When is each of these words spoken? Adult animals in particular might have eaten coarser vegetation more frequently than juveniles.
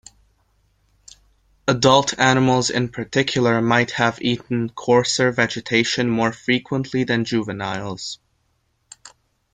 Adult 1.67 2.17
animals 2.17 2.71
in 2.71 2.89
particular 2.89 3.61
might 3.61 3.91
have 3.91 4.19
eaten 4.19 4.67
coarser 4.71 5.31
vegetation 5.31 6.09
more 6.09 6.31
frequently 6.33 7.03
than 7.03 7.23
juveniles. 7.23 8.17